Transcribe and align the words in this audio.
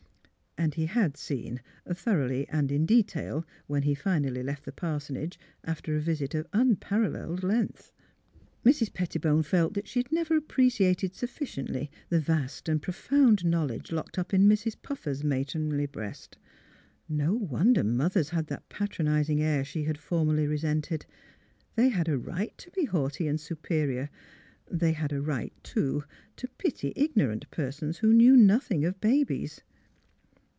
"And 0.61 0.75
he 0.75 0.85
had 0.85 1.17
seen, 1.17 1.59
thoroughly 1.91 2.47
and 2.47 2.71
in 2.71 2.85
detail, 2.85 3.47
when 3.65 3.81
he 3.81 3.95
finally 3.95 4.43
left 4.43 4.63
the 4.63 4.71
parsonage, 4.71 5.39
after 5.63 5.95
a 5.95 5.99
visit 6.01 6.35
of 6.35 6.45
un 6.53 6.75
paralleled 6.75 7.41
length. 7.41 7.91
Mrs. 8.63 8.93
Pettibone 8.93 9.41
felt 9.43 9.73
that 9.73 9.87
she 9.87 9.99
had 9.99 10.11
never 10.11 10.35
appreciated 10.37 11.15
sufficiently 11.15 11.89
the 12.09 12.19
vast 12.19 12.69
and 12.69 12.79
profound 12.79 13.43
knowledge 13.43 13.91
locked 13.91 14.19
up 14.19 14.35
in 14.35 14.47
Mrs. 14.47 14.75
Puffer's 14.83 15.21
316 15.21 15.69
THE 15.69 15.75
HEART 15.77 15.79
OF 15.79 15.79
PHILUEA 15.79 15.79
matronly 15.79 15.85
breast. 15.91 16.37
No 17.09 17.33
wonder 17.33 17.83
mothers 17.83 18.29
had 18.29 18.45
that 18.47 18.69
patronising 18.69 19.41
air 19.41 19.65
she 19.65 19.85
had 19.85 19.97
formerly 19.97 20.45
resented. 20.45 21.07
They 21.75 21.89
had 21.89 22.07
a 22.07 22.19
right 22.19 22.55
to 22.59 22.69
be 22.69 22.85
haughty 22.85 23.25
and 23.27 23.41
superior. 23.41 24.11
They 24.69 24.91
had 24.91 25.11
a 25.11 25.21
right, 25.21 25.53
too, 25.63 26.03
to 26.35 26.47
pity 26.59 26.93
ignorant 26.95 27.49
persons 27.49 27.97
who 27.99 28.13
knew 28.13 28.35
nothing 28.37 28.85
of 28.85 29.01
babies. 29.01 29.61